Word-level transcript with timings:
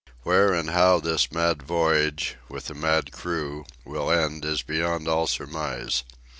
Where 0.23 0.51
and 0.51 0.71
how 0.71 0.99
this 0.99 1.31
mad 1.31 1.61
voyage, 1.61 2.35
with 2.49 2.71
a 2.71 2.73
mad 2.73 3.11
crew, 3.11 3.65
will 3.85 4.09
end 4.09 4.43
is 4.43 4.63
beyond 4.63 5.07
all 5.07 5.27
surmise. 5.27 6.03